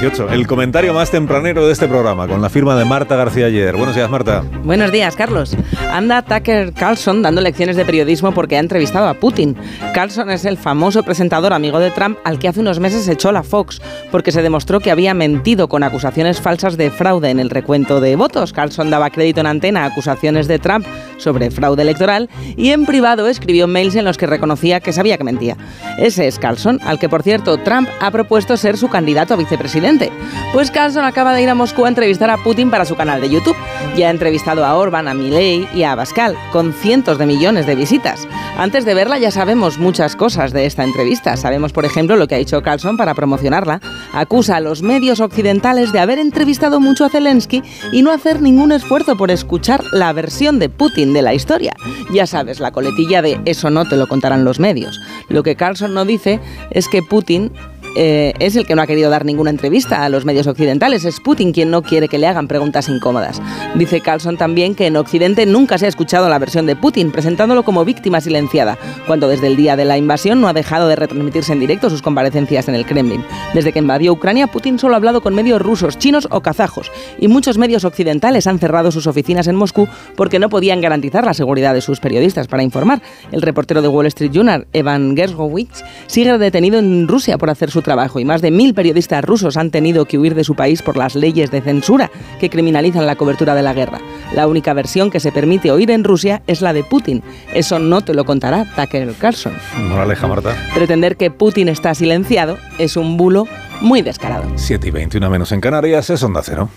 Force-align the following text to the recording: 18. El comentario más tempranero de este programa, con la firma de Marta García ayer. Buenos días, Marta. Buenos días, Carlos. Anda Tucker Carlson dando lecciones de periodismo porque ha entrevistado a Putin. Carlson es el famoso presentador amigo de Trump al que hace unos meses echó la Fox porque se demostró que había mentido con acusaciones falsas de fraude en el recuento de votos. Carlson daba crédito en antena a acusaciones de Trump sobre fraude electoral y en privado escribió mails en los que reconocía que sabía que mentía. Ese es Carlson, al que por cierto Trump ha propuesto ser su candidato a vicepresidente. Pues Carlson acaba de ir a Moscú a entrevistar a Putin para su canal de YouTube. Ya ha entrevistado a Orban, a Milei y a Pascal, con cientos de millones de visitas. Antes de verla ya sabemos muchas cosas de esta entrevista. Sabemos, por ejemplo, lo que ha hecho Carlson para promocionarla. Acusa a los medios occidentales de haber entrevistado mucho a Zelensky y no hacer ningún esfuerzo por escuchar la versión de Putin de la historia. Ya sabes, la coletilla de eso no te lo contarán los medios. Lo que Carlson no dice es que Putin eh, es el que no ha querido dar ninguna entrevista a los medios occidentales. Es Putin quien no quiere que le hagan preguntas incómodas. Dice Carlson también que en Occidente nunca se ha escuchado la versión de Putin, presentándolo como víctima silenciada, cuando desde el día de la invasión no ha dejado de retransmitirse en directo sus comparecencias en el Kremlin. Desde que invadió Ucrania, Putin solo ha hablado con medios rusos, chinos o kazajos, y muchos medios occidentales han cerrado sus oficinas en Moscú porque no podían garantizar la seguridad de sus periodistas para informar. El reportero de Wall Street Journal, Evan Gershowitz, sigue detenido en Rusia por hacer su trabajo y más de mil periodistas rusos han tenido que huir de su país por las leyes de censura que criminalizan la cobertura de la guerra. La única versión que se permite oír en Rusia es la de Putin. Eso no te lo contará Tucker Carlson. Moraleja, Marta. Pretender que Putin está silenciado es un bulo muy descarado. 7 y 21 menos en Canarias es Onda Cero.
18. 0.00 0.30
El 0.30 0.46
comentario 0.46 0.94
más 0.94 1.10
tempranero 1.10 1.66
de 1.66 1.72
este 1.72 1.88
programa, 1.88 2.28
con 2.28 2.40
la 2.40 2.48
firma 2.48 2.76
de 2.76 2.84
Marta 2.84 3.16
García 3.16 3.46
ayer. 3.46 3.76
Buenos 3.76 3.96
días, 3.96 4.08
Marta. 4.08 4.44
Buenos 4.62 4.92
días, 4.92 5.16
Carlos. 5.16 5.56
Anda 5.90 6.22
Tucker 6.22 6.72
Carlson 6.72 7.20
dando 7.22 7.40
lecciones 7.40 7.74
de 7.74 7.84
periodismo 7.84 8.30
porque 8.30 8.56
ha 8.56 8.60
entrevistado 8.60 9.08
a 9.08 9.14
Putin. 9.14 9.56
Carlson 9.94 10.30
es 10.30 10.44
el 10.44 10.56
famoso 10.56 11.02
presentador 11.02 11.52
amigo 11.52 11.80
de 11.80 11.90
Trump 11.90 12.16
al 12.22 12.38
que 12.38 12.46
hace 12.46 12.60
unos 12.60 12.78
meses 12.78 13.08
echó 13.08 13.32
la 13.32 13.42
Fox 13.42 13.82
porque 14.12 14.30
se 14.30 14.42
demostró 14.42 14.78
que 14.78 14.92
había 14.92 15.14
mentido 15.14 15.68
con 15.68 15.82
acusaciones 15.82 16.40
falsas 16.40 16.76
de 16.76 16.90
fraude 16.90 17.30
en 17.30 17.40
el 17.40 17.50
recuento 17.50 18.00
de 18.00 18.14
votos. 18.14 18.52
Carlson 18.52 18.90
daba 18.90 19.10
crédito 19.10 19.40
en 19.40 19.46
antena 19.46 19.82
a 19.82 19.86
acusaciones 19.86 20.46
de 20.46 20.60
Trump 20.60 20.86
sobre 21.18 21.50
fraude 21.50 21.82
electoral 21.82 22.30
y 22.56 22.70
en 22.70 22.86
privado 22.86 23.28
escribió 23.28 23.68
mails 23.68 23.94
en 23.94 24.04
los 24.04 24.16
que 24.16 24.26
reconocía 24.26 24.80
que 24.80 24.92
sabía 24.92 25.18
que 25.18 25.24
mentía. 25.24 25.56
Ese 25.98 26.26
es 26.26 26.38
Carlson, 26.38 26.80
al 26.84 26.98
que 26.98 27.08
por 27.08 27.22
cierto 27.22 27.58
Trump 27.58 27.88
ha 28.00 28.10
propuesto 28.10 28.56
ser 28.56 28.76
su 28.76 28.88
candidato 28.88 29.34
a 29.34 29.36
vicepresidente. 29.36 30.10
Pues 30.52 30.70
Carlson 30.70 31.04
acaba 31.04 31.34
de 31.34 31.42
ir 31.42 31.50
a 31.50 31.54
Moscú 31.54 31.84
a 31.84 31.88
entrevistar 31.88 32.30
a 32.30 32.38
Putin 32.38 32.70
para 32.70 32.84
su 32.84 32.96
canal 32.96 33.20
de 33.20 33.30
YouTube. 33.30 33.56
Ya 33.96 34.08
ha 34.08 34.10
entrevistado 34.10 34.64
a 34.64 34.76
Orban, 34.76 35.08
a 35.08 35.14
Milei 35.14 35.68
y 35.74 35.82
a 35.82 35.96
Pascal, 35.96 36.36
con 36.52 36.72
cientos 36.72 37.18
de 37.18 37.26
millones 37.26 37.66
de 37.66 37.74
visitas. 37.74 38.26
Antes 38.56 38.84
de 38.84 38.94
verla 38.94 39.18
ya 39.18 39.30
sabemos 39.30 39.78
muchas 39.78 40.16
cosas 40.16 40.52
de 40.52 40.66
esta 40.66 40.84
entrevista. 40.84 41.36
Sabemos, 41.36 41.72
por 41.72 41.84
ejemplo, 41.84 42.16
lo 42.16 42.26
que 42.28 42.36
ha 42.36 42.38
hecho 42.38 42.62
Carlson 42.62 42.96
para 42.96 43.14
promocionarla. 43.14 43.80
Acusa 44.12 44.56
a 44.56 44.60
los 44.60 44.82
medios 44.82 45.20
occidentales 45.20 45.92
de 45.92 46.00
haber 46.00 46.18
entrevistado 46.18 46.80
mucho 46.80 47.04
a 47.04 47.08
Zelensky 47.08 47.62
y 47.92 48.02
no 48.02 48.12
hacer 48.12 48.40
ningún 48.40 48.72
esfuerzo 48.72 49.16
por 49.16 49.30
escuchar 49.30 49.82
la 49.92 50.12
versión 50.12 50.58
de 50.58 50.68
Putin 50.68 51.07
de 51.12 51.22
la 51.22 51.34
historia. 51.34 51.74
Ya 52.12 52.26
sabes, 52.26 52.60
la 52.60 52.72
coletilla 52.72 53.22
de 53.22 53.40
eso 53.44 53.70
no 53.70 53.84
te 53.88 53.96
lo 53.96 54.06
contarán 54.06 54.44
los 54.44 54.58
medios. 54.60 55.00
Lo 55.28 55.42
que 55.42 55.56
Carlson 55.56 55.94
no 55.94 56.04
dice 56.04 56.40
es 56.70 56.88
que 56.88 57.02
Putin 57.02 57.52
eh, 58.00 58.32
es 58.38 58.54
el 58.54 58.64
que 58.64 58.76
no 58.76 58.82
ha 58.82 58.86
querido 58.86 59.10
dar 59.10 59.24
ninguna 59.24 59.50
entrevista 59.50 60.04
a 60.04 60.08
los 60.08 60.24
medios 60.24 60.46
occidentales. 60.46 61.04
Es 61.04 61.18
Putin 61.18 61.50
quien 61.50 61.68
no 61.72 61.82
quiere 61.82 62.06
que 62.06 62.16
le 62.16 62.28
hagan 62.28 62.46
preguntas 62.46 62.88
incómodas. 62.88 63.42
Dice 63.74 64.00
Carlson 64.00 64.36
también 64.36 64.76
que 64.76 64.86
en 64.86 64.96
Occidente 64.96 65.46
nunca 65.46 65.78
se 65.78 65.86
ha 65.86 65.88
escuchado 65.88 66.28
la 66.28 66.38
versión 66.38 66.64
de 66.66 66.76
Putin, 66.76 67.10
presentándolo 67.10 67.64
como 67.64 67.84
víctima 67.84 68.20
silenciada, 68.20 68.78
cuando 69.08 69.26
desde 69.26 69.48
el 69.48 69.56
día 69.56 69.74
de 69.74 69.84
la 69.84 69.98
invasión 69.98 70.40
no 70.40 70.46
ha 70.46 70.52
dejado 70.52 70.86
de 70.86 70.94
retransmitirse 70.94 71.52
en 71.52 71.58
directo 71.58 71.90
sus 71.90 72.00
comparecencias 72.00 72.68
en 72.68 72.76
el 72.76 72.86
Kremlin. 72.86 73.24
Desde 73.52 73.72
que 73.72 73.80
invadió 73.80 74.12
Ucrania, 74.12 74.46
Putin 74.46 74.78
solo 74.78 74.94
ha 74.94 74.98
hablado 74.98 75.20
con 75.20 75.34
medios 75.34 75.60
rusos, 75.60 75.98
chinos 75.98 76.28
o 76.30 76.40
kazajos, 76.40 76.92
y 77.18 77.26
muchos 77.26 77.58
medios 77.58 77.84
occidentales 77.84 78.46
han 78.46 78.60
cerrado 78.60 78.92
sus 78.92 79.08
oficinas 79.08 79.48
en 79.48 79.56
Moscú 79.56 79.88
porque 80.14 80.38
no 80.38 80.48
podían 80.50 80.80
garantizar 80.80 81.24
la 81.24 81.34
seguridad 81.34 81.74
de 81.74 81.80
sus 81.80 81.98
periodistas 81.98 82.46
para 82.46 82.62
informar. 82.62 83.02
El 83.32 83.42
reportero 83.42 83.82
de 83.82 83.88
Wall 83.88 84.06
Street 84.06 84.30
Journal, 84.30 84.68
Evan 84.72 85.16
Gershowitz, 85.16 85.82
sigue 86.06 86.38
detenido 86.38 86.78
en 86.78 87.08
Rusia 87.08 87.38
por 87.38 87.50
hacer 87.50 87.72
su 87.72 87.82
trabajo 87.88 88.20
y 88.20 88.26
más 88.26 88.42
de 88.42 88.50
mil 88.50 88.74
periodistas 88.74 89.24
rusos 89.24 89.56
han 89.56 89.70
tenido 89.70 90.04
que 90.04 90.18
huir 90.18 90.34
de 90.34 90.44
su 90.44 90.54
país 90.54 90.82
por 90.82 90.98
las 90.98 91.14
leyes 91.14 91.50
de 91.50 91.62
censura 91.62 92.10
que 92.38 92.50
criminalizan 92.50 93.06
la 93.06 93.16
cobertura 93.16 93.54
de 93.54 93.62
la 93.62 93.72
guerra. 93.72 93.98
La 94.34 94.46
única 94.46 94.74
versión 94.74 95.10
que 95.10 95.20
se 95.20 95.32
permite 95.32 95.70
oír 95.70 95.90
en 95.90 96.04
Rusia 96.04 96.42
es 96.46 96.60
la 96.60 96.74
de 96.74 96.84
Putin. 96.84 97.22
Eso 97.54 97.78
no 97.78 98.02
te 98.02 98.12
lo 98.12 98.26
contará 98.26 98.66
Tucker 98.76 99.14
Carlson. 99.14 99.54
Moraleja, 99.88 100.26
Marta. 100.26 100.54
Pretender 100.74 101.16
que 101.16 101.30
Putin 101.30 101.70
está 101.70 101.94
silenciado 101.94 102.58
es 102.78 102.98
un 102.98 103.16
bulo 103.16 103.48
muy 103.80 104.02
descarado. 104.02 104.44
7 104.56 104.86
y 104.86 104.90
21 104.90 105.30
menos 105.30 105.50
en 105.52 105.62
Canarias 105.62 106.10
es 106.10 106.22
Onda 106.22 106.42
Cero. 106.44 106.68